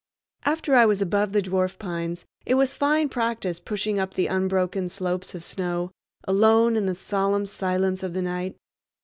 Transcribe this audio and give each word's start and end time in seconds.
After 0.45 0.73
I 0.73 0.87
was 0.87 0.99
above 0.99 1.31
the 1.31 1.43
dwarf 1.43 1.77
pines, 1.77 2.25
it 2.43 2.55
was 2.55 2.73
fine 2.73 3.07
practice 3.07 3.59
pushing 3.59 3.99
up 3.99 4.15
the 4.15 4.25
broad 4.25 4.35
unbroken 4.35 4.89
slopes 4.89 5.35
of 5.35 5.43
snow, 5.43 5.91
alone 6.23 6.75
in 6.75 6.87
the 6.87 6.95
solemn 6.95 7.45
silence 7.45 8.01
of 8.01 8.13
the 8.13 8.23
night. 8.23 8.55